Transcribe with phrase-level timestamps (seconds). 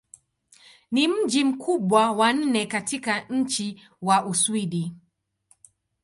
[0.91, 4.91] Ni mji mkubwa wa nne katika nchi wa Uswidi.